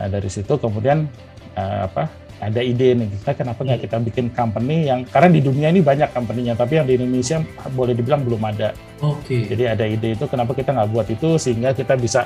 Nah 0.00 0.08
dari 0.08 0.32
situ 0.32 0.56
kemudian 0.56 1.04
uh, 1.60 1.84
apa 1.84 2.08
ada 2.40 2.64
ide 2.64 2.96
nih 2.96 3.08
kita 3.20 3.44
kenapa 3.44 3.60
nggak 3.68 3.84
kita 3.84 4.00
bikin 4.00 4.32
company 4.32 4.88
yang 4.88 5.04
karena 5.04 5.28
di 5.28 5.44
dunia 5.44 5.68
ini 5.68 5.84
banyak 5.84 6.08
company-nya 6.16 6.56
tapi 6.56 6.80
yang 6.80 6.88
di 6.88 6.96
Indonesia 6.96 7.44
boleh 7.76 7.92
dibilang 7.92 8.24
belum 8.24 8.40
ada. 8.48 8.72
Oke. 9.04 9.28
Okay. 9.28 9.40
Jadi 9.52 9.64
ada 9.68 9.84
ide 9.84 10.16
itu 10.16 10.24
kenapa 10.24 10.56
kita 10.56 10.72
nggak 10.72 10.88
buat 10.88 11.06
itu 11.12 11.36
sehingga 11.36 11.76
kita 11.76 12.00
bisa 12.00 12.24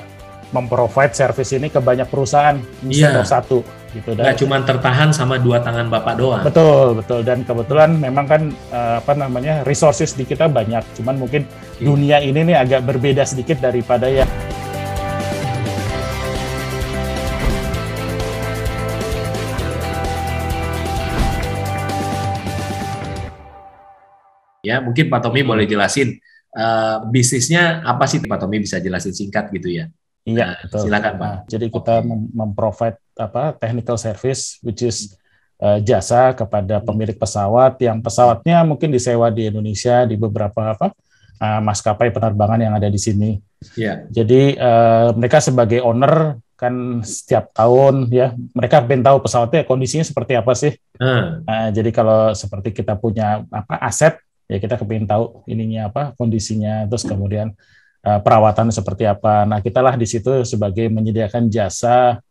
memprovide 0.55 1.11
service 1.11 1.51
ini 1.51 1.67
ke 1.67 1.83
banyak 1.83 2.07
perusahaan 2.07 2.55
Iya. 2.87 3.27
satu 3.27 3.59
gitu 3.91 4.15
Nggak 4.15 4.37
cuma 4.39 4.59
tertahan 4.63 5.09
sama 5.11 5.35
dua 5.35 5.59
tangan 5.59 5.87
bapak 5.91 6.15
doang. 6.19 6.43
betul 6.43 6.99
betul 6.99 7.19
dan 7.23 7.43
kebetulan 7.43 7.95
memang 7.97 8.25
kan 8.27 8.41
uh, 8.71 8.99
apa 9.03 9.13
namanya 9.15 9.63
resources 9.67 10.13
di 10.13 10.23
kita 10.27 10.47
banyak 10.51 10.83
cuman 10.99 11.15
mungkin 11.19 11.47
Oke. 11.47 11.83
dunia 11.83 12.19
ini 12.23 12.43
nih 12.53 12.55
agak 12.59 12.87
berbeda 12.87 13.23
sedikit 13.27 13.57
daripada 13.59 14.07
ya 14.07 14.23
Ya, 24.65 24.81
mungkin 24.81 25.05
Pak 25.13 25.21
Tommy 25.21 25.45
boleh 25.45 25.69
jelasin 25.69 26.17
eh, 26.57 26.97
bisnisnya 27.13 27.85
apa 27.85 28.09
sih 28.09 28.17
Pak 28.25 28.37
Tommy 28.41 28.57
bisa 28.65 28.81
jelasin 28.81 29.13
singkat 29.13 29.53
gitu 29.53 29.69
ya. 29.69 29.85
iya 30.25 30.57
Nah, 30.57 30.57
betul 30.65 30.89
silakan, 30.89 31.13
Pak. 31.21 31.27
Nah, 31.29 31.37
jadi 31.45 31.65
kita 31.69 31.95
mem- 32.01 32.29
memprovide 32.33 32.97
apa 33.15 33.53
technical 33.55 33.95
service 33.95 34.57
which 34.65 34.81
is 34.81 35.13
uh, 35.61 35.77
jasa 35.79 36.33
kepada 36.35 36.81
pemilik 36.83 37.15
pesawat 37.15 37.77
yang 37.79 38.01
pesawatnya 38.03 38.65
mungkin 38.65 38.89
disewa 38.91 39.29
di 39.31 39.47
Indonesia 39.47 40.03
di 40.03 40.17
beberapa 40.19 40.73
apa 40.75 40.91
uh, 41.39 41.61
maskapai 41.63 42.11
penerbangan 42.11 42.59
yang 42.59 42.73
ada 42.75 42.89
di 42.89 42.99
sini 42.99 43.39
Ya. 43.73 44.05
Jadi 44.13 44.53
eh, 44.53 45.07
mereka 45.17 45.41
sebagai 45.41 45.81
owner 45.81 46.37
kan 46.55 47.01
setiap 47.03 47.51
tahun 47.51 48.07
ya 48.07 48.31
mereka 48.53 48.79
pengen 48.85 49.03
tahu 49.03 49.25
pesawatnya 49.25 49.65
kondisinya 49.67 50.05
seperti 50.05 50.37
apa 50.37 50.53
sih. 50.53 50.71
Eh, 51.01 51.25
Nah, 51.43 51.67
jadi 51.73 51.89
kalau 51.89 52.31
seperti 52.37 52.71
kita 52.71 52.93
punya 52.95 53.41
apa 53.49 53.75
aset 53.81 54.21
ya 54.45 54.57
kita 54.61 54.77
kepingin 54.77 55.09
tahu 55.09 55.45
ininya 55.49 55.89
apa 55.89 56.13
kondisinya 56.15 56.85
terus 56.85 57.03
kemudian 57.05 57.53
eh, 58.05 58.19
perawatan 58.21 58.69
seperti 58.69 59.09
apa. 59.09 59.43
Nah 59.49 59.59
kita 59.61 59.81
lah 59.81 59.97
di 59.97 60.05
situ 60.05 60.45
sebagai 60.45 60.89
menyediakan 60.89 61.49
jasa 61.49 62.21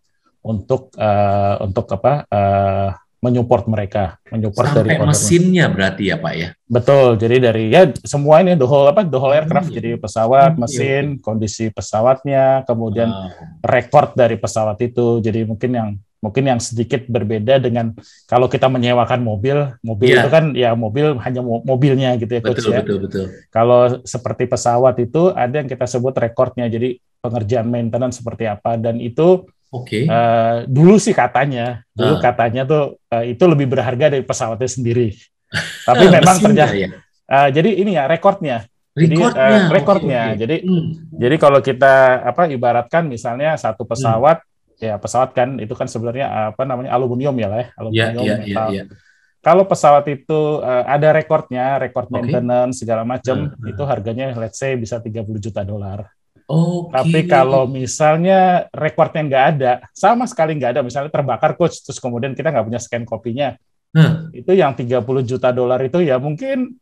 untuk 0.44 0.94
eh, 0.94 1.56
untuk 1.64 1.86
apa 1.94 2.28
eh, 2.28 2.90
menyupport 3.24 3.64
mereka, 3.72 4.20
menyupport 4.28 4.84
dari 4.84 5.00
sampai 5.00 5.08
mesinnya 5.08 5.66
berarti 5.72 6.12
ya 6.12 6.20
Pak 6.20 6.34
ya. 6.36 6.48
Betul, 6.68 7.16
jadi 7.16 7.36
dari 7.40 7.72
ya 7.72 7.88
semua 8.04 8.44
ini 8.44 8.52
the 8.52 8.68
whole 8.68 8.84
apa 8.84 9.00
the 9.00 9.16
whole 9.16 9.32
aircraft, 9.32 9.72
iya. 9.72 9.80
jadi 9.80 9.90
pesawat, 9.96 10.52
Hmm, 10.52 10.60
iya, 10.60 10.62
mesin, 10.68 11.04
kondisi 11.24 11.72
pesawatnya, 11.72 12.68
kemudian 12.68 13.08
Wow. 13.08 13.64
rekor 13.64 14.12
dari 14.12 14.36
pesawat 14.36 14.76
itu. 14.84 15.24
Jadi 15.24 15.40
mungkin 15.48 15.70
yang 15.72 15.88
mungkin 16.24 16.48
yang 16.48 16.56
sedikit 16.56 17.04
berbeda 17.04 17.60
dengan 17.60 17.92
kalau 18.24 18.48
kita 18.48 18.72
menyewakan 18.72 19.20
mobil, 19.20 19.76
mobil 19.84 20.08
Iya. 20.08 20.24
itu 20.24 20.28
kan 20.32 20.44
ya 20.56 20.72
mobil 20.72 21.20
hanya 21.20 21.44
mo- 21.44 21.60
mobilnya 21.60 22.16
gitu 22.16 22.32
ya 22.32 22.40
coach 22.40 22.64
betul 22.64 22.72
ya. 22.72 22.80
betul 22.80 22.98
betul. 23.04 23.24
Kalau 23.52 23.80
seperti 24.00 24.48
pesawat 24.48 24.96
itu 24.98 25.28
ada 25.30 25.60
yang 25.60 25.68
kita 25.68 25.84
sebut 25.84 26.16
rekornya, 26.16 26.64
jadi 26.66 26.96
pengerjaan 27.20 27.68
maintenance 27.68 28.24
seperti 28.24 28.48
apa 28.48 28.80
dan 28.80 28.96
itu 28.96 29.44
Oke. 29.68 30.06
eh, 30.06 30.56
dulu 30.64 30.96
sih 30.96 31.12
katanya, 31.12 31.84
dulu 31.92 32.16
Ah. 32.16 32.20
katanya 32.24 32.62
tuh 32.64 32.82
eh, 33.10 33.36
itu 33.36 33.44
lebih 33.44 33.68
berharga 33.68 34.08
dari 34.08 34.24
pesawatnya 34.24 34.70
sendiri. 34.70 35.12
Tapi 35.88 36.04
memang 36.08 36.36
ternyata 36.40 36.72
ya. 36.72 36.88
Eh, 37.24 37.48
jadi 37.52 37.70
ini 37.76 37.92
ya 37.92 38.04
rekornya. 38.04 38.64
Jadi, 38.94 39.18
eh, 39.18 39.26
oke, 39.26 39.74
rekornya. 39.74 40.22
oke. 40.30 40.38
Jadi 40.38 40.56
Hmm. 40.62 41.10
jadi 41.10 41.34
kalau 41.34 41.58
kita 41.58 41.94
apa 42.22 42.46
ibaratkan 42.46 43.02
misalnya 43.04 43.58
satu 43.58 43.82
pesawat 43.82 44.38
ya 44.84 44.94
pesawat 45.00 45.32
kan 45.32 45.56
itu 45.56 45.72
kan 45.72 45.88
sebenarnya 45.88 46.26
eh, 46.28 46.46
apa 46.52 46.62
namanya 46.68 46.90
aluminium 46.92 47.32
ya 47.40 47.48
lah 47.48 47.58
ya, 47.60 47.66
Ya, 47.66 47.74
aluminium 47.80 48.24
ya, 48.24 48.34
ya, 48.34 48.36
metal. 48.44 48.68
ya. 48.76 48.84
Kalau 49.40 49.64
pesawat 49.68 50.04
itu 50.08 50.40
eh, 50.60 50.84
ada 50.88 51.08
rekornya, 51.12 51.76
rekor 51.76 52.04
Oke. 52.08 52.12
maintenance 52.16 52.80
segala 52.80 53.04
macam, 53.04 53.48
Hmm, 53.48 53.56
hmm. 53.56 53.70
itu 53.72 53.82
harganya 53.84 54.26
let's 54.36 54.56
say 54.56 54.72
bisa 54.76 55.00
30 55.00 55.36
juta 55.36 55.60
dolar. 55.64 56.08
Oke. 56.44 56.92
Tapi 56.92 57.20
kalau 57.24 57.64
misalnya 57.64 58.68
rekornya 58.68 59.20
nggak 59.24 59.44
ada, 59.56 59.72
sama 59.96 60.28
sekali 60.28 60.56
nggak 60.56 60.76
ada, 60.76 60.80
misalnya 60.84 61.08
terbakar 61.08 61.56
coach, 61.56 61.80
terus 61.80 61.96
kemudian 61.96 62.36
kita 62.36 62.52
nggak 62.52 62.66
punya 62.68 62.80
scan 62.80 63.04
kopinya, 63.04 63.56
itu 64.32 64.52
yang 64.52 64.76
30 64.76 65.00
juta 65.24 65.48
dolar 65.52 65.80
itu 65.80 66.04
ya 66.04 66.20
mungkin 66.20 66.76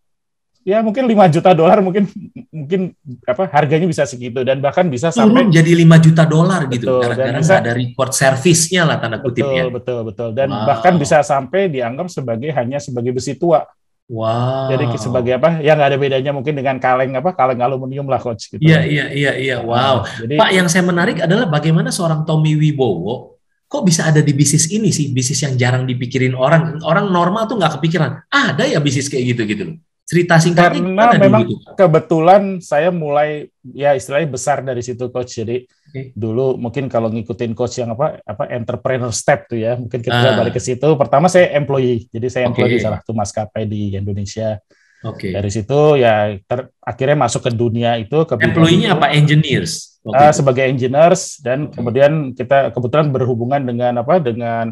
ya 0.63 0.79
mungkin 0.79 1.11
5 1.11 1.35
juta 1.35 1.51
dolar 1.53 1.83
mungkin 1.83 2.07
mungkin 2.49 2.95
apa 3.27 3.51
harganya 3.51 3.87
bisa 3.91 4.07
segitu 4.07 4.47
dan 4.47 4.63
bahkan 4.63 4.87
bisa 4.87 5.11
sampai 5.11 5.43
turun 5.43 5.51
jadi 5.51 5.73
5 5.83 6.05
juta 6.07 6.23
dolar 6.23 6.61
gitu 6.71 7.03
nggak 7.03 7.43
bisa- 7.43 7.59
ada 7.59 7.75
record 7.75 8.13
servisnya 8.15 8.83
lah 8.87 8.97
tanda 9.03 9.19
kutip 9.19 9.43
betul 9.43 9.59
ya. 9.59 9.65
betul 9.69 9.99
betul 10.07 10.29
dan 10.31 10.49
Wow. 10.49 10.67
bahkan 10.71 10.95
bisa 10.95 11.19
sampai 11.27 11.67
dianggap 11.67 12.07
sebagai 12.07 12.51
hanya 12.55 12.79
sebagai 12.79 13.11
besi 13.11 13.35
tua. 13.35 13.67
Wow. 14.13 14.69
Jadi 14.69 14.85
sebagai 15.01 15.33
apa? 15.41 15.63
Ya 15.65 15.73
nggak 15.73 15.89
ada 15.89 15.97
bedanya 15.97 16.31
mungkin 16.37 16.53
dengan 16.53 16.77
kaleng 16.77 17.17
apa? 17.17 17.33
Kaleng 17.33 17.65
aluminium 17.65 18.05
lah 18.11 18.21
coach 18.21 18.53
gitu. 18.53 18.61
Iya 18.61 18.85
iya 18.85 19.05
iya 19.09 19.33
iya. 19.41 19.57
Wow. 19.65 20.05
Jadi 20.21 20.37
Pak 20.37 20.51
yang 20.53 20.69
saya 20.69 20.85
menarik 20.85 21.23
adalah 21.23 21.49
bagaimana 21.49 21.89
seorang 21.89 22.29
Tommy 22.29 22.53
Wibowo 22.53 23.41
kok 23.65 23.89
bisa 23.89 24.05
ada 24.05 24.21
di 24.21 24.37
bisnis 24.37 24.69
ini 24.69 24.93
sih 24.93 25.09
bisnis 25.17 25.41
yang 25.41 25.57
jarang 25.57 25.89
dipikirin 25.89 26.37
orang 26.37 26.77
orang 26.85 27.09
normal 27.09 27.49
tuh 27.49 27.57
nggak 27.57 27.81
kepikiran 27.81 28.21
ada 28.29 28.69
ya 28.69 28.77
bisnis 28.85 29.09
kayak 29.09 29.33
gitu 29.33 29.43
gitu 29.49 29.63
loh 29.73 29.77
cerita 30.13 30.37
singkatnya 30.37 30.85
Karena 30.85 31.05
dulu 31.09 31.25
memang 31.25 31.43
tuh? 31.49 31.59
kebetulan 31.73 32.43
saya 32.61 32.93
mulai 32.93 33.49
ya 33.65 33.97
istilahnya 33.97 34.29
besar 34.29 34.61
dari 34.61 34.85
situ 34.85 35.09
coach. 35.09 35.41
Jadi 35.41 35.65
Oke. 35.65 36.13
dulu 36.13 36.61
mungkin 36.61 36.85
kalau 36.87 37.09
ngikutin 37.09 37.57
coach 37.57 37.81
yang 37.81 37.97
apa 37.97 38.21
apa 38.21 38.45
entrepreneur 38.53 39.09
step 39.09 39.49
tuh 39.49 39.57
ya, 39.57 39.81
mungkin 39.81 39.99
kita 39.99 40.13
Ah. 40.13 40.37
balik 40.37 40.53
ke 40.53 40.61
situ. 40.61 40.85
Pertama 40.95 41.27
saya 41.27 41.57
employee, 41.57 42.13
jadi 42.13 42.29
saya 42.29 42.45
employee 42.45 42.77
di 42.77 42.85
salah 42.85 43.01
satu 43.01 43.17
maskapai 43.17 43.65
di 43.65 43.97
Indonesia. 43.97 44.61
Oke 45.03 45.33
Dari 45.33 45.51
situ 45.51 45.99
ya 45.99 46.31
ter- 46.39 46.71
akhirnya 46.79 47.19
masuk 47.19 47.43
ke 47.43 47.51
dunia 47.51 47.99
itu 47.99 48.23
ke 48.23 48.39
employee-nya 48.39 48.93
itu. 48.93 48.99
apa 49.01 49.07
engineers. 49.11 49.99
Ah, 50.05 50.31
sebagai 50.31 50.63
engineers 50.63 51.41
dan 51.41 51.67
Oke. 51.67 51.75
kemudian 51.75 52.13
kita 52.33 52.71
kebetulan 52.71 53.09
berhubungan 53.09 53.63
dengan 53.63 53.99
apa 53.99 54.21
dengan 54.21 54.71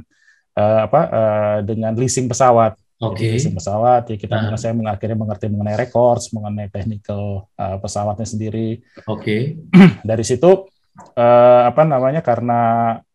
eh, 0.52 0.80
apa 0.84 1.00
eh, 1.08 1.58
dengan 1.64 1.96
leasing 1.96 2.26
pesawat. 2.26 2.78
Oke. 3.00 3.32
Jadi 3.32 3.56
pesawat 3.56 4.02
ya 4.12 4.16
kita 4.20 4.34
Ah. 4.36 4.60
saya 4.60 4.76
akhirnya 4.76 5.16
mengerti 5.16 5.48
mengenai 5.48 5.76
records, 5.80 6.36
mengenai 6.36 6.68
technical 6.68 7.48
eh, 7.56 7.76
pesawatnya 7.80 8.28
sendiri. 8.28 8.84
Oke. 9.08 9.56
Dari 10.04 10.20
situ 10.20 10.68
eh, 11.16 11.62
apa 11.64 11.82
namanya 11.88 12.20
karena 12.20 12.60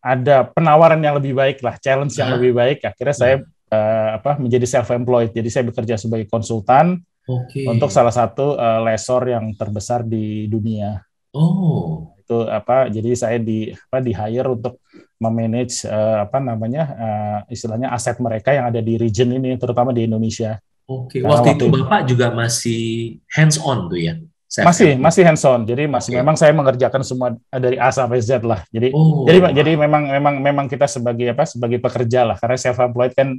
ada 0.02 0.42
penawaran 0.50 0.98
yang 0.98 1.22
lebih 1.22 1.38
baik 1.38 1.62
lah, 1.62 1.78
challenge 1.78 2.18
yang 2.18 2.30
Ah. 2.30 2.34
lebih 2.34 2.50
baik, 2.50 2.82
akhirnya 2.82 3.14
saya 3.14 3.34
eh, 3.66 4.08
apa 4.18 4.38
menjadi 4.42 4.66
self 4.66 4.90
employed. 4.90 5.30
Jadi 5.30 5.48
saya 5.50 5.64
bekerja 5.66 5.94
sebagai 5.94 6.26
konsultan 6.26 6.98
Oke. 7.26 7.66
untuk 7.66 7.90
salah 7.94 8.14
satu 8.14 8.58
eh, 8.58 8.80
lessor 8.82 9.22
yang 9.26 9.54
terbesar 9.54 10.02
di 10.02 10.46
dunia 10.46 10.98
Oh. 11.30 12.10
itu 12.16 12.42
apa 12.48 12.88
jadi 12.88 13.12
saya 13.12 13.36
di 13.38 13.68
apa 13.68 14.00
di 14.00 14.10
hire 14.10 14.48
untuk 14.48 14.80
memanage 15.16 15.84
eh, 15.84 16.18
apa 16.22 16.38
namanya 16.38 16.82
eh, 16.92 17.54
istilahnya 17.54 17.88
aset 17.90 18.16
mereka 18.18 18.52
yang 18.52 18.68
ada 18.68 18.78
di 18.78 18.94
region 18.96 19.32
ini 19.32 19.56
terutama 19.56 19.90
di 19.90 20.04
Indonesia 20.04 20.60
Oke. 20.86 21.18
Karena 21.18 21.34
Waktu 21.42 21.48
waktu 21.50 21.64
itu 21.66 21.66
Bapak 21.82 22.00
juga 22.06 22.26
masih 22.30 22.82
hands 23.26 23.58
on 23.58 23.90
tuh 23.90 23.98
ya? 23.98 24.14
Self- 24.46 24.70
masih 24.70 24.94
masih 24.94 25.22
hands 25.26 25.42
on 25.42 25.66
jadi 25.66 25.90
masih 25.90 26.14
Oke. 26.14 26.18
memang 26.22 26.36
saya 26.38 26.54
mengerjakan 26.54 27.02
semua 27.02 27.34
dari 27.50 27.74
A 27.74 27.90
sampai 27.90 28.22
Z 28.22 28.38
lah 28.46 28.62
jadi 28.70 28.94
Oh. 28.94 29.26
jadi 29.26 29.50
jadi 29.50 29.74
memang 29.74 30.06
memang 30.06 30.34
memang 30.38 30.66
kita 30.70 30.86
sebagai 30.86 31.34
apa 31.34 31.42
sebagai 31.42 31.82
pekerja 31.82 32.22
lah 32.22 32.38
karena 32.38 32.54
self 32.54 32.78
employed 32.78 33.10
kan 33.12 33.34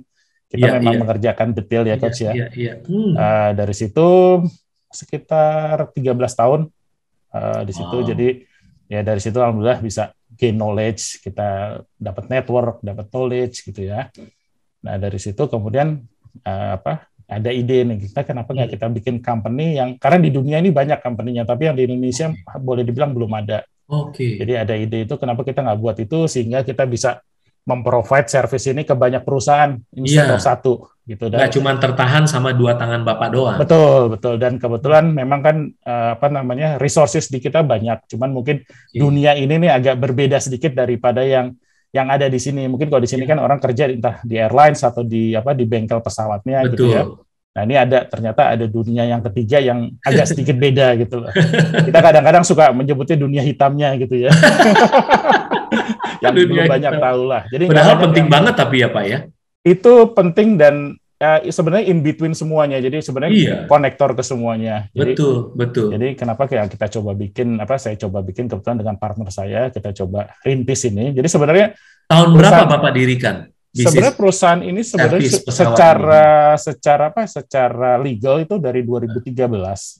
kita 0.51 0.63
Iya, 0.67 0.75
memang 0.79 0.94
iya. 0.95 1.01
mengerjakan 1.03 1.47
detail 1.55 1.83
ya 1.83 1.95
coach 1.95 2.19
ya 2.19 2.31
Iya, 2.35 2.47
iya. 2.51 2.73
Hmm. 2.83 3.15
Eh, 3.15 3.51
dari 3.55 3.71
situ 3.71 4.07
sekitar 4.89 5.91
13 5.91 6.03
tahun 6.35 6.61
eh, 7.31 7.61
di 7.63 7.73
situ 7.73 7.95
Wow. 7.95 8.07
jadi 8.07 8.27
ya 8.88 8.99
dari 9.03 9.19
situ 9.19 9.39
alhamdulillah 9.39 9.79
bisa 9.79 10.11
gain 10.37 10.55
knowledge 10.55 11.19
kita 11.19 11.81
dapat 11.97 12.29
network 12.29 12.79
dapat 12.79 13.09
knowledge 13.09 13.65
gitu 13.65 13.89
ya 13.89 14.07
nah 14.79 14.95
dari 14.95 15.17
situ 15.17 15.50
kemudian 15.50 16.00
eh, 16.41 16.69
apa 16.77 17.09
ada 17.27 17.51
ide 17.51 17.83
nih 17.83 18.07
kita 18.07 18.23
kenapa 18.23 18.56
nggak 18.56 18.79
kita 18.79 18.88
bikin 18.88 19.15
company 19.19 19.75
yang 19.75 20.00
karena 20.00 20.23
di 20.23 20.31
dunia 20.31 20.63
ini 20.63 20.71
banyak 20.71 21.03
company-nya 21.03 21.44
tapi 21.44 21.67
yang 21.67 21.75
di 21.75 21.83
Indonesia 21.83 22.31
boleh 22.56 22.88
dibilang 22.88 23.12
belum 23.12 23.31
ada 23.35 23.67
Oke. 23.91 24.39
jadi 24.39 24.63
ada 24.63 24.79
ide 24.79 25.03
itu 25.03 25.15
kenapa 25.19 25.44
kita 25.44 25.59
nggak 25.59 25.79
buat 25.81 25.97
itu 26.00 26.23
sehingga 26.31 26.63
kita 26.63 26.88
bisa 26.88 27.19
memprovide 27.67 28.31
service 28.31 28.63
ini 28.71 28.88
ke 28.88 28.95
banyak 28.95 29.27
perusahaan 29.27 29.75
instead 29.91 30.23
Iya. 30.23 30.35
of 30.35 30.39
satu 30.39 30.71
gitu 31.07 31.31
Nggak 31.31 31.56
cuma 31.56 31.71
tertahan 31.80 32.27
sama 32.27 32.51
dua 32.51 32.75
tangan 32.75 33.07
Bapak 33.07 33.31
doang. 33.31 33.56
Betul, 33.56 34.12
betul. 34.12 34.36
Dan 34.36 34.59
kebetulan 34.59 35.07
memang 35.07 35.39
kan 35.39 35.57
eh, 35.71 36.09
apa 36.19 36.27
namanya 36.27 36.75
resources 36.75 37.31
di 37.31 37.39
kita 37.39 37.63
banyak. 37.63 38.12
Cuman 38.12 38.36
mungkin 38.36 38.59
Oke. 38.68 39.00
dunia 39.00 39.31
ini 39.39 39.56
nih 39.56 39.71
agak 39.71 39.95
berbeda 40.04 40.36
sedikit 40.44 40.75
daripada 40.75 41.24
yang 41.24 41.56
yang 41.95 42.12
ada 42.12 42.27
di 42.27 42.36
sini. 42.36 42.68
Mungkin 42.68 42.92
kalau 42.92 43.00
di 43.00 43.07
sini 43.07 43.24
Iya. 43.24 43.31
kan 43.31 43.39
orang 43.39 43.59
kerja 43.63 43.88
entah 43.88 44.19
di 44.27 44.36
airlines 44.36 44.83
atau 44.83 45.07
di 45.07 45.31
apa 45.31 45.56
di 45.56 45.63
bengkel 45.63 46.04
pesawatnya 46.04 46.68
gitu 46.75 46.92
Betul. 46.92 46.92
ya. 46.92 47.04
Nah 47.57 47.62
ini 47.65 47.75
ada 47.80 48.06
ternyata 48.06 48.53
ada 48.53 48.65
dunia 48.68 49.07
yang 49.07 49.24
ketiga 49.31 49.63
yang 49.63 49.88
agak 50.03 50.27
sedikit 50.36 50.60
beda 50.60 50.92
gitu 51.00 51.24
loh. 51.24 51.31
Kita 51.88 52.00
kadang-kadang 52.03 52.44
suka 52.44 52.75
menyebutnya 52.75 53.15
dunia 53.15 53.42
hitamnya 53.48 53.95
gitu 53.95 54.27
ya. 54.27 54.31
yang 56.24 56.36
belum 56.36 56.68
banyak 56.68 56.94
tahu 57.00 57.21
lah. 57.31 57.42
Jadi 57.48 57.63
padahal 57.71 57.95
penting 58.12 58.25
yang, 58.27 58.33
banget 58.36 58.53
tapi 58.60 58.75
ya 58.83 58.89
Pak 58.92 59.03
ya. 59.07 59.19
Itu 59.67 60.15
penting 60.15 60.55
dan 60.55 60.95
uh, 61.19 61.39
sebenarnya 61.43 61.85
in 61.91 61.99
between 62.05 62.33
semuanya. 62.37 62.77
Jadi 62.79 63.03
sebenarnya 63.03 63.33
iya. 63.33 63.57
konektor 63.65 64.13
ke 64.13 64.23
semuanya. 64.23 64.87
Jadi, 64.93 65.13
betul, 65.17 65.35
betul. 65.53 65.87
Jadi 65.93 66.07
kenapa 66.15 66.47
kita, 66.47 66.69
kita 66.69 66.87
coba 66.99 67.11
bikin 67.17 67.57
apa? 67.59 67.75
Saya 67.75 67.97
coba 67.99 68.23
bikin 68.23 68.47
kebetulan 68.47 68.77
dengan 68.79 68.95
partner 68.95 69.29
saya 69.33 69.69
kita 69.73 69.91
coba 70.03 70.31
rintis 70.45 70.87
ini. 70.87 71.11
Jadi 71.11 71.27
sebenarnya 71.27 71.75
tahun 72.07 72.29
berapa 72.37 72.63
Bapak 72.69 72.91
dirikan? 72.95 73.35
Sebenarnya 73.77 74.15
perusahaan 74.17 74.61
ini 74.63 74.81
sebenarnya 74.81 75.29
secara 75.53 76.55
ini. 76.57 76.57
secara 76.57 77.03
apa? 77.13 77.21
Secara 77.29 77.91
legal 78.01 78.41
itu 78.41 78.57
dari 78.57 78.81
2013. 78.81 79.37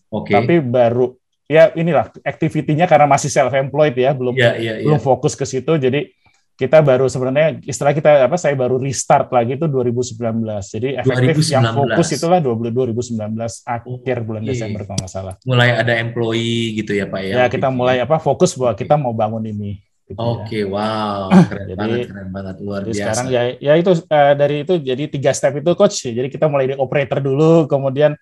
Okay. 0.10 0.34
Tapi 0.34 0.56
baru 0.66 1.14
ya 1.46 1.70
inilah 1.78 2.10
aktivitinya 2.26 2.90
karena 2.90 3.06
masih 3.06 3.30
self 3.30 3.54
employed 3.54 3.94
ya, 3.94 4.18
belum 4.18 4.34
yeah, 4.34 4.58
yeah, 4.58 4.76
yeah. 4.82 4.86
belum 4.88 4.98
fokus 4.98 5.38
ke 5.38 5.46
situ. 5.46 5.78
Jadi 5.78 6.10
kita 6.58 6.82
baru 6.82 7.06
sebenarnya 7.06 7.62
istilah 7.70 7.94
kita 7.94 8.26
apa 8.26 8.34
saya 8.34 8.58
baru 8.58 8.82
restart 8.82 9.30
lagi 9.30 9.62
itu 9.62 9.70
2019. 9.70 10.18
Jadi 10.66 10.98
efektif 10.98 11.38
2019. 11.46 11.54
yang 11.54 11.66
fokus 11.70 12.08
itulah 12.18 12.42
2019 12.42 13.14
akhir 13.62 14.18
bulan 14.26 14.42
okay. 14.42 14.50
Desember 14.50 14.82
kalau 14.90 14.98
nggak 14.98 15.14
salah. 15.14 15.34
Mulai 15.46 15.78
ada 15.78 15.94
employee 16.02 16.82
gitu 16.82 16.98
ya 16.98 17.06
Pak 17.06 17.22
ya. 17.22 17.34
Ya 17.38 17.46
kita 17.46 17.70
mulai 17.70 18.02
apa 18.02 18.18
fokus 18.18 18.58
bahwa 18.58 18.74
kita 18.74 18.98
mau 18.98 19.14
bangun 19.14 19.46
ini. 19.46 19.86
Gitu 20.10 20.18
ya. 20.18 20.24
Oke, 20.24 20.42
okay, 20.50 20.64
ya. 20.66 20.72
wow, 20.72 21.20
keren 21.52 21.66
jadi, 21.68 21.78
banget, 21.78 22.00
keren 22.10 22.30
banget, 22.32 22.56
luar 22.64 22.82
jadi 22.82 22.90
biasa. 22.90 23.04
Sekarang 23.04 23.28
ya, 23.28 23.42
ya 23.60 23.74
itu 23.76 23.92
uh, 23.92 24.34
dari 24.40 24.56
itu 24.64 24.74
jadi 24.80 25.04
tiga 25.12 25.32
step 25.36 25.54
itu 25.62 25.72
coach. 25.78 25.98
Jadi 26.10 26.28
kita 26.32 26.46
mulai 26.50 26.74
di 26.74 26.76
operator 26.80 27.20
dulu, 27.20 27.68
kemudian 27.70 28.16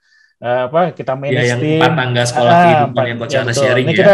uh, 0.43 0.61
apa 0.67 0.91
kita 0.91 1.13
manage 1.15 1.45
ya, 1.45 1.55
yang 1.55 1.61
empat 1.61 1.93
tangga 1.93 2.23
sekolah 2.25 2.51
ah, 2.51 2.63
kehidupan 2.65 3.03
yang 3.05 3.17
coach 3.21 3.33
ya, 3.37 3.41
sharing 3.53 3.85
ini 3.87 3.93
ya. 3.93 3.99
Kita, 4.01 4.13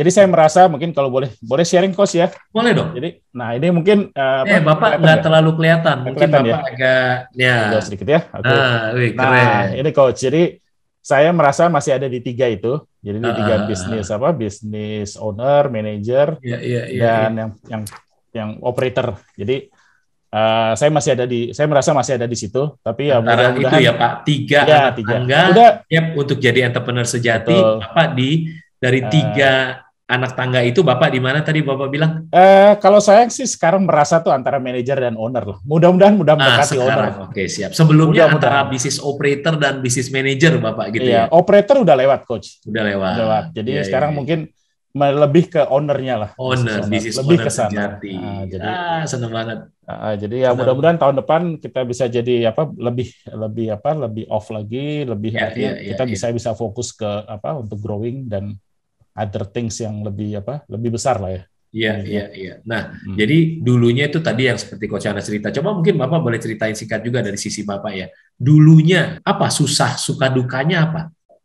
jadi 0.00 0.10
saya 0.16 0.26
merasa 0.32 0.64
mungkin 0.64 0.96
kalau 0.96 1.12
boleh 1.12 1.28
boleh 1.44 1.60
sharing 1.60 1.92
coach 1.92 2.16
ya. 2.16 2.32
Boleh 2.48 2.72
dong. 2.72 2.96
Jadi, 2.96 3.20
nah 3.36 3.52
ini 3.52 3.68
mungkin 3.68 4.08
uh, 4.16 4.48
eh, 4.48 4.64
bapak 4.64 4.96
nggak 4.96 5.18
ya? 5.20 5.24
terlalu 5.28 5.50
kelihatan, 5.60 5.96
mungkin 6.08 6.24
kelihatan 6.24 6.40
bapak 6.40 6.48
ya? 6.48 6.72
agak 6.72 7.14
ya. 7.36 7.56
Agak 7.68 7.82
sedikit 7.84 8.08
ya. 8.08 8.20
Okay. 8.32 8.56
Ah, 8.56 8.82
wih, 8.96 9.12
nah 9.12 9.68
ini 9.76 9.90
coach. 9.92 10.24
Jadi 10.24 10.56
saya 11.04 11.28
merasa 11.36 11.68
masih 11.68 12.00
ada 12.00 12.08
di 12.08 12.16
tiga 12.24 12.48
itu. 12.48 12.80
Jadi 13.04 13.20
di 13.20 13.32
tiga 13.44 13.54
uh, 13.60 13.64
bisnis 13.68 14.08
apa? 14.08 14.28
Bisnis 14.32 15.20
owner, 15.20 15.68
manager, 15.68 16.40
yeah, 16.40 16.60
yeah, 16.64 16.84
yeah, 16.88 17.00
dan 17.04 17.12
yeah. 17.12 17.32
yang 17.36 17.50
yang 17.68 17.82
yang 18.32 18.50
operator. 18.64 19.20
Jadi 19.36 19.68
uh, 20.32 20.72
saya 20.80 20.88
masih 20.88 21.10
ada 21.12 21.24
di, 21.28 21.52
saya 21.52 21.68
merasa 21.68 21.92
masih 21.92 22.16
ada 22.16 22.24
di 22.24 22.36
situ. 22.40 22.72
Tapi 22.80 23.12
ya 23.12 23.20
Antara 23.20 23.52
itu 23.52 23.76
ya 23.84 23.92
Pak, 24.00 24.12
tiga 24.24 24.60
ya, 24.64 24.82
tiga. 24.96 25.12
Tangga, 25.20 25.40
Udah, 25.52 25.70
yep, 25.92 26.16
untuk 26.16 26.40
jadi 26.40 26.72
entrepreneur 26.72 27.04
sejati, 27.04 27.52
betul. 27.52 27.84
Bapak 27.84 28.08
di 28.16 28.48
dari 28.80 29.00
tiga 29.12 29.52
uh, 29.76 29.89
anak 30.10 30.34
tangga 30.34 30.58
itu 30.66 30.82
Bapak 30.82 31.14
di 31.14 31.22
mana 31.22 31.46
tadi 31.46 31.62
Bapak 31.62 31.86
bilang? 31.86 32.26
Eh, 32.34 32.74
kalau 32.82 32.98
saya 32.98 33.30
sih 33.30 33.46
sekarang 33.46 33.86
merasa 33.86 34.18
tuh 34.18 34.34
antara 34.34 34.58
manajer 34.58 34.98
dan 34.98 35.14
owner 35.14 35.46
loh. 35.46 35.58
Mudah-mudahan 35.62 36.18
mudah 36.18 36.34
ah, 36.34 36.38
mendekati 36.42 36.76
ah, 36.76 36.82
owner. 36.82 37.06
Oke, 37.30 37.46
siap. 37.46 37.70
Sebelumnya 37.70 38.26
mudah 38.26 38.34
antara 38.34 38.58
bisnis 38.66 38.98
operator 38.98 39.54
dan 39.54 39.78
bisnis 39.78 40.10
manager 40.10 40.58
Bapak 40.58 40.90
gitu 40.90 41.06
iya, 41.06 41.30
ya. 41.30 41.32
operator 41.32 41.86
udah 41.86 41.94
lewat 41.94 42.20
coach. 42.26 42.58
Udah 42.66 42.82
lewat. 42.82 43.12
Udah 43.14 43.22
lewat. 43.22 43.44
Jadi 43.54 43.70
iya, 43.78 43.86
sekarang 43.86 44.10
iya. 44.10 44.18
mungkin 44.18 44.38
lebih 44.90 45.44
ke 45.54 45.62
ownernya 45.70 46.14
lah. 46.18 46.30
Owner, 46.34 46.82
bisnis 46.90 47.14
lebih 47.14 47.46
ke 47.46 47.50
sana. 47.54 48.02
Nah, 48.02 48.42
jadi 48.50 48.66
ah, 48.66 49.02
seneng 49.06 49.30
banget. 49.30 49.70
Uh, 49.86 50.14
jadi 50.18 50.46
ya 50.46 50.50
mudah-mudahan 50.54 50.98
tahun 50.98 51.22
depan 51.22 51.42
kita 51.58 51.82
bisa 51.82 52.06
jadi 52.06 52.54
apa 52.54 52.66
lebih 52.78 53.10
lebih 53.26 53.66
apa 53.74 53.90
lebih 53.94 54.24
off 54.26 54.50
lagi, 54.50 55.06
lebih 55.06 55.34
artinya 55.38 55.78
ya, 55.78 55.82
ya, 55.82 55.88
kita 55.94 56.02
ya. 56.06 56.10
bisa 56.10 56.26
bisa 56.34 56.50
fokus 56.58 56.94
ke 56.94 57.06
apa 57.06 57.58
untuk 57.58 57.78
growing 57.78 58.26
dan 58.26 58.58
other 59.20 59.44
things 59.44 59.76
yang 59.84 60.00
lebih 60.00 60.40
apa 60.40 60.64
lebih 60.72 60.96
besar 60.96 61.20
lah 61.20 61.32
ya. 61.36 61.42
Iya, 61.70 62.02
iya, 62.02 62.24
iya. 62.34 62.54
Nah, 62.66 62.98
hmm. 62.98 63.14
jadi 63.14 63.38
dulunya 63.62 64.10
itu 64.10 64.18
tadi 64.18 64.50
yang 64.50 64.58
seperti 64.58 64.90
Coach 64.90 65.06
Ana 65.06 65.22
cerita. 65.22 65.54
Coba 65.54 65.78
mungkin 65.78 65.94
Bapak 66.02 66.18
boleh 66.18 66.42
ceritain 66.42 66.74
singkat 66.74 66.98
juga 67.06 67.22
dari 67.22 67.38
sisi 67.38 67.62
Bapak 67.62 67.92
ya. 67.94 68.10
Dulunya 68.34 69.22
apa 69.22 69.46
susah, 69.54 69.94
suka 69.94 70.26
dukanya 70.34 70.90
apa? 70.90 71.00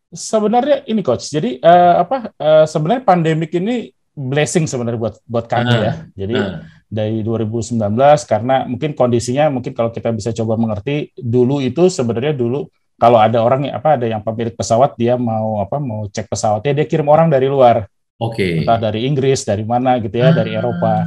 Sebenarnya 0.09 0.81
ini 0.89 1.05
Coach. 1.05 1.29
Jadi 1.29 1.61
uh, 1.61 2.01
apa 2.01 2.33
uh, 2.41 2.65
sebenarnya 2.65 3.05
pandemik 3.05 3.53
ini 3.53 3.93
blessing 4.17 4.65
sebenarnya 4.65 4.97
buat 4.97 5.15
buat 5.29 5.45
kami 5.45 5.75
uh, 5.77 5.81
ya. 5.85 5.93
Jadi 6.25 6.35
uh. 6.41 6.57
dari 6.89 7.21
2019 7.21 7.77
karena 8.25 8.65
mungkin 8.65 8.97
kondisinya 8.97 9.53
mungkin 9.53 9.77
kalau 9.77 9.93
kita 9.93 10.09
bisa 10.09 10.33
coba 10.33 10.57
mengerti 10.57 11.13
dulu 11.13 11.61
itu 11.61 11.85
sebenarnya 11.85 12.33
dulu 12.33 12.65
kalau 12.95 13.19
ada 13.19 13.43
orang 13.43 13.67
apa 13.71 13.99
ada 13.99 14.07
yang 14.07 14.23
pemilik 14.23 14.55
pesawat 14.55 14.95
dia 14.95 15.19
mau 15.19 15.59
apa 15.59 15.83
mau 15.83 16.07
cek 16.07 16.31
pesawatnya 16.31 16.83
dia 16.83 16.85
kirim 16.87 17.07
orang 17.11 17.27
dari 17.27 17.51
luar. 17.51 17.87
Oke. 18.15 18.39
Okay. 18.39 18.53
Entah 18.63 18.79
dari 18.79 19.03
Inggris, 19.03 19.43
dari 19.43 19.67
mana 19.67 19.99
gitu 19.99 20.15
ya, 20.15 20.31
ah. 20.31 20.35
dari 20.35 20.55
Eropa. 20.55 21.03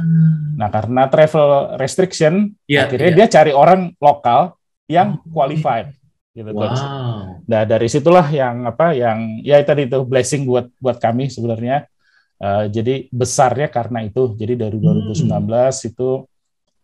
Nah, 0.59 0.69
karena 0.69 1.09
travel 1.09 1.81
restriction, 1.81 2.53
yeah, 2.69 2.85
akhirnya 2.85 3.09
yeah. 3.09 3.17
dia 3.25 3.27
cari 3.33 3.51
orang 3.55 3.97
lokal 3.97 4.53
yang 4.85 5.17
oh, 5.17 5.25
qualified 5.33 5.97
gitu 6.37 6.53
wow. 6.53 7.41
Nah, 7.49 7.61
dari 7.65 7.87
situlah 7.89 8.29
yang 8.29 8.69
apa 8.69 8.93
yang 8.93 9.41
ya 9.41 9.57
tadi 9.65 9.89
itu 9.89 10.05
blessing 10.05 10.45
buat 10.45 10.69
buat 10.77 11.01
kami 11.01 11.27
sebenarnya. 11.33 11.89
Uh, 12.39 12.71
jadi 12.71 13.11
besarnya 13.11 13.67
karena 13.67 14.05
itu. 14.05 14.31
Jadi 14.37 14.55
dari 14.55 14.77
2019 14.79 15.27
hmm. 15.27 15.89
itu 15.91 16.09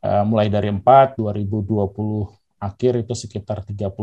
uh, 0.03 0.23
mulai 0.27 0.51
dari 0.51 0.67
4 0.67 1.15
2020 1.15 1.85
akhir 2.59 2.93
itu 3.05 3.13
sekitar 3.13 3.63
35 3.63 3.95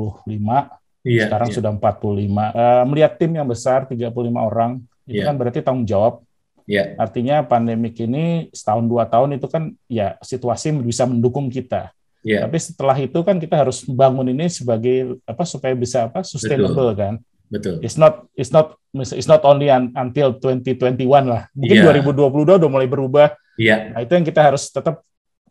Iya, 1.03 1.27
Sekarang 1.27 1.49
iya. 1.51 1.57
sudah 1.59 1.71
45. 1.75 1.83
Uh, 1.83 2.43
eh, 2.55 2.85
melihat 2.87 3.13
tim 3.19 3.33
yang 3.35 3.47
besar 3.47 3.91
35 3.91 4.15
orang 4.39 4.79
itu 5.07 5.19
iya. 5.19 5.27
kan 5.27 5.35
berarti 5.35 5.59
tanggung 5.61 5.87
jawab. 5.87 6.23
Iya. 6.63 6.95
Artinya 6.95 7.43
pandemik 7.43 7.99
ini 7.99 8.49
setahun 8.55 8.87
dua 8.87 9.11
tahun 9.11 9.35
itu 9.35 9.51
kan 9.51 9.75
ya 9.91 10.15
situasi 10.23 10.71
bisa 10.79 11.03
mendukung 11.11 11.51
kita. 11.51 11.91
Iya. 12.23 12.47
Tapi 12.47 12.57
setelah 12.63 12.95
itu 13.03 13.19
kan 13.27 13.43
kita 13.43 13.67
harus 13.67 13.83
bangun 13.83 14.31
ini 14.31 14.47
sebagai 14.47 15.19
apa 15.27 15.43
supaya 15.43 15.75
bisa 15.75 16.07
apa 16.07 16.23
sustainable 16.23 16.95
Betul. 16.95 16.99
kan. 16.99 17.15
Betul. 17.51 17.77
It's 17.83 17.99
not 17.99 18.31
it's 18.39 18.55
not 18.55 18.79
it's 18.95 19.29
not 19.29 19.43
only 19.43 19.69
un, 19.69 19.91
until 19.99 20.39
2021 20.39 21.03
lah. 21.27 21.51
Mungkin 21.53 21.77
yeah. 21.83 21.99
2022 22.15 22.63
udah 22.63 22.71
mulai 22.71 22.87
berubah. 22.87 23.35
Iya. 23.59 23.93
Nah, 23.93 24.01
itu 24.07 24.13
yang 24.15 24.25
kita 24.25 24.41
harus 24.41 24.71
tetap 24.71 25.03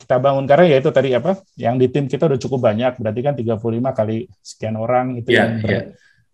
kita 0.01 0.17
bangun 0.17 0.49
karena 0.49 0.65
ya 0.65 0.77
itu 0.81 0.89
tadi 0.89 1.13
apa 1.13 1.37
yang 1.53 1.77
di 1.77 1.85
tim 1.93 2.09
kita 2.09 2.25
udah 2.25 2.39
cukup 2.41 2.59
banyak 2.73 2.97
berarti 2.97 3.21
kan 3.21 3.33
35 3.37 3.61
kali 3.93 4.17
sekian 4.41 4.75
orang 4.81 5.21
itu 5.21 5.29
yeah, 5.29 5.45
yang 5.45 5.51
ber, 5.61 5.69
yeah. 5.69 5.83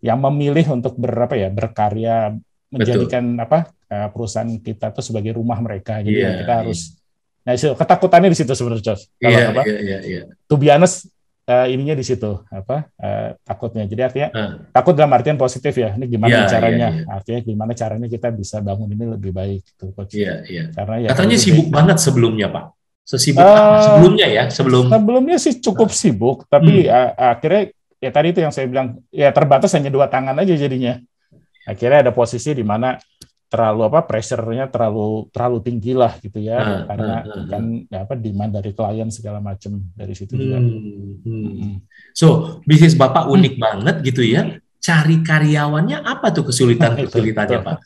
yang 0.00 0.18
memilih 0.24 0.66
untuk 0.72 0.96
berapa 0.96 1.36
ya 1.36 1.52
berkarya 1.52 2.32
menjadikan 2.72 3.36
Betul. 3.36 3.44
apa 3.44 3.58
eh, 3.92 4.08
perusahaan 4.08 4.50
kita 4.60 4.96
tuh 4.96 5.04
sebagai 5.04 5.36
rumah 5.36 5.60
mereka 5.60 6.00
jadi 6.00 6.16
yeah, 6.16 6.34
kita 6.40 6.54
iya. 6.56 6.60
harus 6.64 6.80
yeah. 6.80 7.44
nah 7.44 7.52
itu 7.52 7.68
ketakutannya 7.76 8.28
di 8.32 8.38
situ 8.40 8.52
sebenarnya 8.56 8.84
Jos 8.88 9.00
kalau 9.20 9.36
yeah, 9.36 9.52
apa 9.52 9.62
yeah, 9.68 9.80
yeah, 9.84 10.00
yeah. 10.04 10.24
to 10.48 10.54
be 10.56 10.72
honest 10.72 11.12
uh, 11.48 11.66
ininya 11.68 11.96
di 11.96 12.04
situ 12.04 12.44
apa 12.52 12.88
uh, 13.00 13.28
takutnya 13.44 13.88
jadi 13.88 14.12
artinya 14.12 14.28
uh. 14.32 14.52
takut 14.72 14.92
dalam 14.96 15.12
artian 15.16 15.40
positif 15.40 15.72
ya 15.76 15.96
ini 15.96 16.08
gimana 16.08 16.44
yeah, 16.44 16.48
caranya 16.48 16.88
yeah, 16.92 16.92
yeah. 17.04 17.16
artinya 17.16 17.40
gimana 17.44 17.72
caranya 17.72 18.08
kita 18.08 18.28
bisa 18.32 18.60
bangun 18.60 18.88
ini 18.92 19.04
lebih 19.16 19.32
baik 19.32 19.60
gitu 19.64 19.92
coach 19.96 20.16
yeah, 20.16 20.44
yeah. 20.48 20.68
karena 20.76 21.08
ya 21.08 21.08
katanya 21.12 21.36
sibuk 21.40 21.68
banget 21.72 21.96
sebelumnya 22.00 22.48
pak 22.52 22.77
Sesibuk 23.08 23.40
uh, 23.40 23.48
apa? 23.48 23.80
Sebelumnya 23.80 24.26
ya, 24.28 24.44
sebelum 24.52 24.92
sebelumnya 24.92 25.38
sih 25.40 25.56
cukup 25.64 25.88
sibuk, 25.96 26.44
tapi 26.52 26.84
hmm. 26.84 26.92
uh, 26.92 27.12
akhirnya 27.32 27.72
ya 27.96 28.10
tadi 28.12 28.36
itu 28.36 28.44
yang 28.44 28.52
saya 28.52 28.68
bilang 28.68 29.00
ya 29.08 29.32
terbatas 29.32 29.72
hanya 29.72 29.88
dua 29.88 30.12
tangan 30.12 30.36
aja 30.36 30.52
jadinya. 30.52 31.00
Akhirnya 31.64 32.04
ada 32.04 32.12
posisi 32.12 32.52
di 32.52 32.60
mana 32.60 33.00
terlalu 33.48 33.88
apa 33.88 34.04
pressure-nya 34.04 34.68
terlalu 34.68 35.32
terlalu 35.32 35.58
tinggi 35.64 35.96
lah 35.96 36.12
gitu 36.20 36.36
ya 36.36 36.60
uh, 36.60 36.80
karena 36.84 37.14
uh, 37.24 37.44
kan 37.48 37.64
ya 37.88 38.04
apa 38.04 38.12
demand 38.12 38.52
dari 38.60 38.76
klien 38.76 39.08
segala 39.08 39.40
macam 39.40 39.80
dari 39.96 40.12
situ 40.12 40.36
hmm, 40.36 40.42
juga. 40.44 40.58
Hmm. 40.60 41.12
Hmm. 41.24 41.74
So 42.12 42.60
bisnis 42.68 42.92
bapak 42.92 43.24
unik 43.32 43.56
hmm. 43.56 43.64
banget 43.64 43.96
gitu 44.04 44.20
ya. 44.20 44.60
Cari 44.78 45.24
karyawannya 45.24 46.04
apa 46.04 46.28
tuh 46.28 46.52
kesulitan 46.52 46.92
kesulitannya 47.08 47.58
pak? 47.64 47.76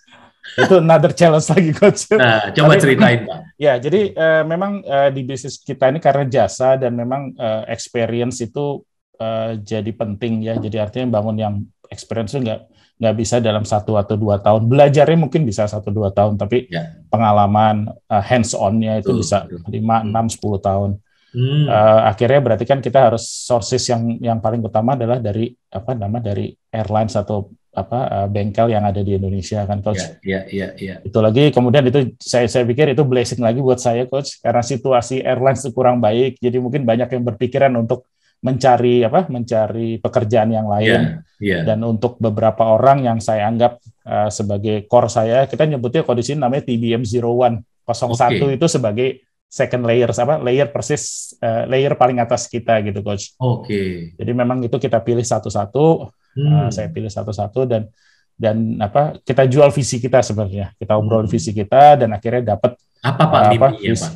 Itu 0.43 0.75
another 0.83 1.15
challenge 1.15 1.47
lagi 1.49 1.71
coach. 1.73 2.11
Nah, 2.13 2.51
coba 2.51 2.75
Tapi, 2.77 2.83
ceritain 2.83 3.21
Pak. 3.25 3.39
Ya, 3.63 3.79
jadi 3.79 4.11
uh, 4.19 4.43
memang 4.43 4.83
uh, 4.83 5.07
di 5.15 5.23
bisnis 5.23 5.63
kita 5.63 5.87
ini 5.87 6.03
karena 6.03 6.27
jasa 6.27 6.75
dan 6.75 6.99
memang 6.99 7.31
uh, 7.39 7.63
experience 7.71 8.43
itu 8.43 8.83
uh, 9.23 9.55
jadi 9.55 9.87
penting 9.95 10.43
ya. 10.43 10.59
Jadi 10.59 10.83
artinya 10.83 11.23
bangun 11.23 11.37
yang 11.39 11.55
experience 11.87 12.35
itu 12.35 12.43
nggak 12.43 12.61
nggak 12.99 13.15
bisa 13.19 13.39
dalam 13.39 13.63
satu 13.63 13.95
atau 13.95 14.19
dua 14.19 14.43
tahun. 14.43 14.67
Belajarnya 14.67 15.15
mungkin 15.15 15.47
bisa 15.47 15.71
satu 15.71 15.95
dua 15.95 16.11
tahun, 16.11 16.35
tapi 16.43 16.67
ya. 16.67 17.07
pengalaman 17.07 17.87
uh, 18.11 18.23
hands 18.23 18.51
onnya 18.59 18.99
itu 18.99 19.15
betul, 19.15 19.23
bisa 19.23 19.47
lima 19.71 20.03
enam 20.03 20.27
sepuluh 20.27 20.59
tahun. 20.59 20.99
Hmm. 21.33 21.65
Uh, 21.65 22.01
akhirnya 22.13 22.45
berarti 22.45 22.67
kan 22.69 22.83
kita 22.83 23.09
harus 23.09 23.25
sources 23.25 23.87
yang 23.89 24.19
yang 24.19 24.39
paling 24.43 24.61
utama 24.61 24.99
adalah 24.99 25.17
dari 25.23 25.55
apa 25.71 25.95
nama 25.95 26.19
dari 26.19 26.53
airlines 26.69 27.15
atau 27.15 27.49
apa 27.73 27.99
uh, 28.05 28.29
bengkel 28.29 28.69
yang 28.69 28.85
ada 28.85 29.01
di 29.01 29.17
Indonesia 29.17 29.65
kan 29.65 29.81
coach. 29.81 30.21
Iya 30.21 30.45
iya 30.53 30.69
iya. 30.77 30.95
Itu 31.01 31.25
lagi 31.25 31.49
kemudian 31.49 31.89
itu 31.89 32.13
saya 32.21 32.45
saya 32.45 32.69
pikir 32.69 32.93
itu 32.93 33.01
blessing 33.01 33.41
lagi 33.41 33.65
buat 33.65 33.81
saya 33.81 34.05
coach 34.05 34.45
karena 34.45 34.61
situasi 34.61 35.25
airlines 35.25 35.65
itu 35.65 35.73
kurang 35.73 35.99
baik 36.05 36.37
jadi 36.37 36.61
mungkin 36.61 36.85
banyak 36.85 37.09
yang 37.09 37.25
berpikiran 37.25 37.73
untuk 37.81 38.13
mencari 38.43 39.07
apa 39.07 39.31
mencari 39.31 40.03
pekerjaan 40.03 40.51
yang 40.51 40.67
lain 40.67 41.23
yeah, 41.39 41.39
yeah. 41.39 41.63
dan 41.63 41.79
untuk 41.87 42.19
beberapa 42.19 42.75
orang 42.75 43.07
yang 43.07 43.23
saya 43.23 43.47
anggap 43.47 43.79
uh, 44.03 44.27
sebagai 44.35 44.85
core 44.91 45.07
saya 45.07 45.47
kita 45.47 45.63
nyebutnya 45.63 46.03
kondisi 46.03 46.35
namanya 46.35 46.67
TBM 46.67 47.07
01 47.07 47.63
01 47.87 47.87
okay. 47.87 48.59
itu 48.59 48.67
sebagai 48.67 49.09
second 49.53 49.85
layer 49.85 50.09
apa 50.09 50.41
layer 50.41 50.73
persis 50.73 51.37
uh, 51.45 51.69
layer 51.69 51.93
paling 51.93 52.17
atas 52.17 52.49
kita 52.49 52.81
gitu 52.81 53.05
coach. 53.05 53.37
Oke. 53.37 53.69
Okay. 53.69 53.91
Jadi 54.17 54.33
memang 54.33 54.65
itu 54.65 54.73
kita 54.81 55.05
pilih 55.05 55.21
satu-satu, 55.21 56.09
hmm. 56.41 56.49
uh, 56.49 56.69
saya 56.73 56.89
pilih 56.89 57.13
satu-satu 57.13 57.69
dan 57.69 57.93
dan 58.33 58.81
apa 58.81 59.21
kita 59.21 59.45
jual 59.45 59.69
visi 59.69 60.01
kita 60.01 60.25
sebenarnya. 60.25 60.73
Kita 60.81 60.97
obrol 60.97 61.29
hmm. 61.29 61.33
visi 61.37 61.53
kita 61.53 62.01
dan 62.01 62.17
akhirnya 62.17 62.57
dapat 62.57 62.81
apa 63.05 63.25
Pak 63.29 63.43
uh, 63.45 63.49
mimpinya 63.53 63.93
Pak? 64.01 64.13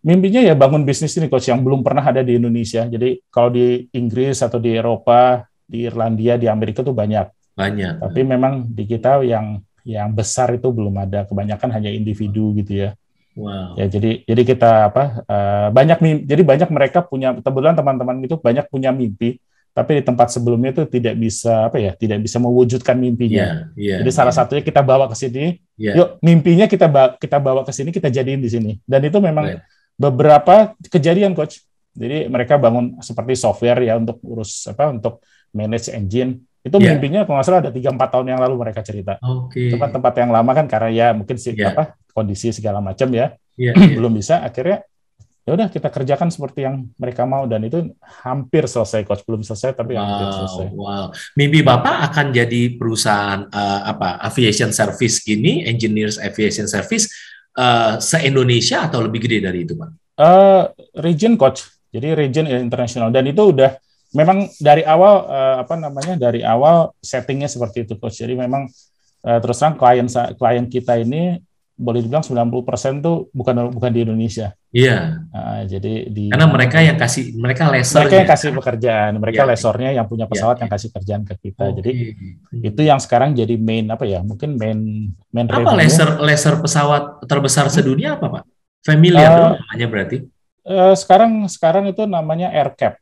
Mimpinya 0.00 0.40
ya 0.44 0.54
bangun 0.56 0.84
bisnis 0.84 1.16
ini 1.16 1.32
coach 1.32 1.48
yang 1.48 1.64
belum 1.64 1.80
pernah 1.80 2.04
ada 2.04 2.20
di 2.20 2.36
Indonesia. 2.36 2.84
Jadi 2.84 3.16
kalau 3.32 3.48
di 3.48 3.88
Inggris 3.96 4.44
atau 4.44 4.60
di 4.60 4.76
Eropa, 4.76 5.40
di 5.64 5.88
Irlandia, 5.88 6.36
di 6.36 6.52
Amerika 6.52 6.84
tuh 6.84 6.92
banyak. 6.92 7.56
Banyak. 7.56 8.00
Tapi 8.04 8.20
memang 8.28 8.68
di 8.68 8.84
kita 8.84 9.24
yang 9.24 9.56
yang 9.88 10.12
besar 10.12 10.52
itu 10.52 10.68
belum 10.68 11.00
ada. 11.00 11.24
Kebanyakan 11.24 11.80
hanya 11.80 11.88
individu 11.88 12.52
gitu 12.60 12.84
ya. 12.84 12.92
Wow. 13.38 13.78
Ya 13.78 13.86
jadi 13.86 14.26
jadi 14.26 14.42
kita 14.42 14.90
apa 14.90 15.22
uh, 15.22 15.68
banyak 15.70 15.98
mimpi, 16.02 16.22
jadi 16.26 16.42
banyak 16.42 16.68
mereka 16.74 16.98
punya 17.06 17.30
kebetulan 17.38 17.78
teman-teman 17.78 18.18
itu 18.26 18.34
banyak 18.34 18.66
punya 18.66 18.90
mimpi 18.90 19.38
tapi 19.70 20.02
di 20.02 20.02
tempat 20.02 20.34
sebelumnya 20.34 20.74
itu 20.74 20.82
tidak 20.90 21.14
bisa 21.14 21.70
apa 21.70 21.78
ya 21.78 21.94
tidak 21.94 22.18
bisa 22.26 22.42
mewujudkan 22.42 22.98
mimpinya. 22.98 23.70
Yeah, 23.78 23.96
yeah, 23.96 23.98
jadi 24.02 24.10
salah 24.10 24.34
yeah. 24.34 24.42
satunya 24.42 24.62
kita 24.66 24.82
bawa 24.82 25.06
ke 25.06 25.14
sini. 25.14 25.62
Yeah. 25.78 25.94
Yuk 25.94 26.08
mimpinya 26.26 26.66
kita 26.66 26.90
bawa, 26.90 27.14
kita 27.22 27.38
bawa 27.38 27.62
ke 27.62 27.70
sini 27.70 27.94
kita 27.94 28.10
jadiin 28.10 28.42
di 28.42 28.50
sini 28.50 28.72
dan 28.82 29.00
itu 29.06 29.22
memang 29.22 29.46
right. 29.46 29.62
beberapa 29.94 30.74
kejadian 30.90 31.38
coach. 31.38 31.62
Jadi 31.94 32.26
mereka 32.26 32.58
bangun 32.58 32.98
seperti 33.02 33.38
software 33.38 33.78
ya 33.82 33.94
untuk 33.98 34.18
urus 34.26 34.66
apa 34.66 34.90
untuk 34.90 35.22
manage 35.54 35.90
engine 35.94 36.42
itu 36.66 36.76
yeah. 36.76 36.90
mimpinya 36.92 37.20
kalau 37.22 37.38
nggak 37.38 37.46
salah 37.46 37.60
ada 37.62 37.70
tiga 37.70 37.94
empat 37.94 38.08
tahun 38.10 38.26
yang 38.26 38.40
lalu 38.42 38.54
mereka 38.58 38.82
cerita. 38.82 39.22
Okay. 39.22 39.70
Itu 39.70 39.78
kan 39.78 39.94
tempat 39.94 40.18
yang 40.18 40.34
lama 40.34 40.50
kan 40.50 40.66
karena 40.66 40.90
ya 40.90 41.08
mungkin 41.14 41.38
sih 41.38 41.54
yeah. 41.54 41.70
apa 41.72 41.94
kondisi 42.12 42.52
segala 42.54 42.78
macam 42.82 43.08
ya 43.10 43.34
yeah, 43.58 43.74
yeah. 43.76 43.96
belum 43.96 44.16
bisa 44.16 44.42
akhirnya 44.42 44.84
ya 45.50 45.56
udah 45.56 45.68
kita 45.72 45.88
kerjakan 45.88 46.28
seperti 46.28 46.62
yang 46.62 46.86
mereka 47.00 47.24
mau 47.24 47.48
dan 47.48 47.64
itu 47.64 47.90
hampir 48.22 48.68
selesai 48.68 49.02
coach 49.02 49.24
belum 49.24 49.42
selesai 49.42 49.74
tapi 49.74 49.96
wow, 49.96 50.04
hampir 50.04 50.26
selesai. 50.36 50.66
Wow. 50.76 51.06
Mimpi 51.34 51.60
Bapak 51.64 52.12
akan 52.12 52.30
jadi 52.30 52.76
perusahaan 52.76 53.48
uh, 53.48 53.80
apa 53.88 54.20
aviation 54.30 54.70
service 54.70 55.24
ini 55.26 55.64
engineers 55.64 56.20
aviation 56.20 56.68
service 56.68 57.10
uh, 57.56 57.96
se 57.98 58.20
Indonesia 58.22 58.86
atau 58.86 59.02
lebih 59.02 59.26
gede 59.26 59.38
dari 59.42 59.64
itu 59.64 59.74
Pak? 59.74 59.90
Uh, 60.20 60.62
region 61.00 61.34
coach. 61.34 61.66
Jadi 61.90 62.14
region 62.14 62.46
internasional 62.46 63.10
dan 63.10 63.26
itu 63.26 63.50
udah 63.50 63.74
memang 64.14 64.46
dari 64.62 64.86
awal 64.86 65.26
uh, 65.26 65.56
apa 65.66 65.74
namanya 65.74 66.14
dari 66.14 66.46
awal 66.46 66.94
settingnya 67.02 67.50
seperti 67.50 67.88
itu 67.88 67.98
coach. 67.98 68.22
Jadi 68.22 68.38
memang 68.38 68.70
uh, 69.26 69.38
terus 69.42 69.58
terang 69.58 69.74
klien 69.74 70.06
klien 70.38 70.66
kita 70.70 71.00
ini 71.00 71.42
boleh 71.80 72.04
dibilang 72.04 72.20
90% 72.20 73.00
tuh 73.00 73.32
bukan 73.32 73.72
bukan 73.72 73.90
di 73.90 74.04
Indonesia. 74.04 74.52
Iya. 74.68 75.24
Nah, 75.32 75.64
jadi 75.64 76.12
di 76.12 76.28
Karena 76.28 76.46
mereka 76.46 76.78
yang 76.84 77.00
kasih 77.00 77.32
mereka 77.40 77.72
lesornya. 77.72 78.04
Mereka 78.04 78.16
yang 78.20 78.30
kasih 78.30 78.48
pekerjaan, 78.52 79.12
mereka 79.16 79.42
ya, 79.42 79.48
lesornya 79.48 79.90
yang 79.96 80.06
punya 80.06 80.28
pesawat 80.28 80.60
ya, 80.60 80.68
yang 80.68 80.70
kasih 80.70 80.88
kerjaan 80.92 81.22
ke 81.24 81.34
kita. 81.40 81.72
Okay. 81.72 81.76
Jadi 81.80 81.92
itu 82.60 82.80
yang 82.84 83.00
sekarang 83.00 83.32
jadi 83.32 83.56
main 83.56 83.88
apa 83.88 84.04
ya? 84.04 84.20
Mungkin 84.20 84.60
main 84.60 84.78
main 85.32 85.46
Apa 85.48 85.72
lesor 85.72 86.20
lesor 86.20 86.60
pesawat 86.60 87.24
terbesar 87.24 87.72
sedunia 87.72 88.20
apa, 88.20 88.28
Pak? 88.28 88.44
Familiar 88.84 89.32
uh, 89.32 89.56
namanya 89.56 89.86
berarti? 89.88 90.16
Uh, 90.60 90.92
sekarang 90.92 91.48
sekarang 91.48 91.88
itu 91.88 92.04
namanya 92.04 92.52
AirCap. 92.52 93.00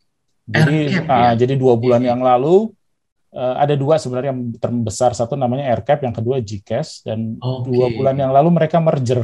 Jadi 0.48 0.76
Air 0.88 1.02
Cap, 1.02 1.06
uh, 1.10 1.18
ya? 1.18 1.30
jadi 1.34 1.54
dua 1.58 1.74
bulan 1.74 2.00
yang 2.00 2.22
lalu 2.22 2.70
ada 3.38 3.74
dua 3.78 3.96
sebenarnya 4.02 4.34
yang 4.34 4.42
terbesar. 4.58 5.14
Satu 5.14 5.38
namanya 5.38 5.70
AirCap 5.70 6.02
yang 6.02 6.14
kedua 6.14 6.42
GCAS 6.42 7.06
dan 7.06 7.38
okay. 7.38 7.70
dua 7.70 7.86
bulan 7.94 8.16
yang 8.18 8.30
lalu 8.34 8.50
mereka 8.50 8.82
merger. 8.82 9.22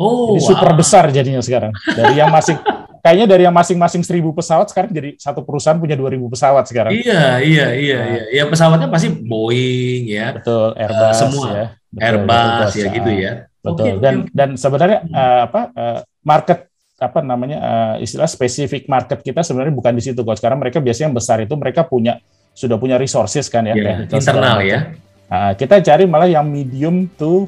Oh, 0.00 0.32
jadi 0.32 0.40
wow. 0.40 0.48
super 0.56 0.70
besar 0.72 1.04
jadinya 1.12 1.44
sekarang. 1.44 1.76
Dari 1.92 2.16
yang 2.16 2.32
masing 2.32 2.56
kayaknya 3.04 3.26
dari 3.28 3.42
yang 3.48 3.56
masing-masing 3.56 4.04
seribu 4.04 4.32
pesawat 4.36 4.68
sekarang 4.68 4.92
jadi 4.92 5.16
satu 5.16 5.44
perusahaan 5.44 5.76
punya 5.80 5.96
dua 5.96 6.12
ribu 6.12 6.28
pesawat 6.28 6.68
sekarang. 6.68 6.96
Iya 6.96 7.40
iya 7.40 7.66
iya 7.76 7.98
nah. 7.98 8.08
iya. 8.08 8.22
Ya 8.32 8.44
pesawatnya 8.48 8.88
pasti 8.88 9.08
Boeing 9.12 10.08
ya. 10.08 10.36
Betul 10.36 10.76
Airbus 10.76 11.04
uh, 11.04 11.16
semua. 11.16 11.48
ya. 11.48 11.66
Betul, 11.90 12.00
Airbus, 12.06 12.36
Airbus. 12.38 12.72
ya 12.72 12.86
gitu 12.92 13.10
ya. 13.12 13.32
Betul. 13.60 13.84
Okay, 13.84 13.92
dan 14.00 14.14
okay. 14.24 14.32
dan 14.32 14.48
sebenarnya 14.56 14.98
uh, 15.12 15.40
apa 15.48 15.60
uh, 15.76 16.00
market 16.24 16.58
apa 17.00 17.18
namanya 17.24 17.58
uh, 17.60 17.94
istilah 18.04 18.28
spesifik 18.28 18.84
market 18.84 19.24
kita 19.24 19.40
sebenarnya 19.40 19.72
bukan 19.72 19.92
di 19.96 20.02
situ 20.04 20.20
kok. 20.20 20.36
Sekarang 20.36 20.60
mereka 20.60 20.80
biasanya 20.80 21.12
yang 21.12 21.16
besar 21.16 21.40
itu 21.40 21.54
mereka 21.56 21.84
punya 21.88 22.20
sudah 22.52 22.76
punya 22.76 23.00
resources 23.00 23.48
kan 23.48 23.64
ya, 23.64 23.74
yeah, 23.74 24.04
internal 24.06 24.58
ya. 24.60 24.92
Nah, 25.30 25.54
kita 25.54 25.78
cari 25.78 26.04
malah 26.10 26.26
yang 26.26 26.44
medium 26.44 27.06
to 27.14 27.46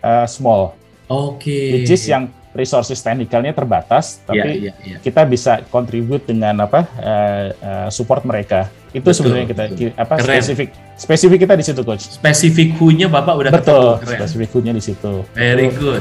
uh, 0.00 0.24
small. 0.30 0.78
Oke. 1.10 1.42
Okay. 1.42 1.66
Which 1.74 1.90
is 1.90 2.06
yang 2.06 2.30
resources 2.56 2.98
technicalnya 3.04 3.52
terbatas, 3.52 4.16
iya, 4.16 4.24
tapi 4.24 4.48
yeah, 4.48 4.56
yeah, 4.72 4.76
yeah. 4.96 5.00
kita 5.04 5.28
bisa 5.28 5.60
contribute 5.68 6.24
dengan 6.24 6.64
apa 6.64 6.88
uh, 6.96 7.46
uh, 7.60 7.88
support 7.92 8.24
mereka. 8.24 8.72
Itu 8.96 9.12
betul, 9.12 9.14
sebenarnya 9.20 9.46
kita 9.52 9.64
betul. 9.68 9.90
apa 9.92 10.14
Keren. 10.16 10.26
spesifik 10.40 10.68
spesifik 10.96 11.38
kita 11.44 11.54
di 11.60 11.64
situ 11.68 11.80
coach. 11.84 12.08
Spesifik 12.16 12.80
who-nya 12.80 13.12
Bapak 13.12 13.34
udah 13.36 13.52
betul. 13.52 14.00
Ketemu. 14.00 14.16
Spesifik 14.16 14.48
who-nya 14.56 14.72
di 14.72 14.82
situ. 14.82 15.12
Very 15.36 15.68
good. 15.76 16.00